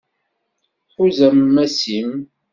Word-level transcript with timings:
Huzz 0.93 1.19
ammas-im. 1.27 2.11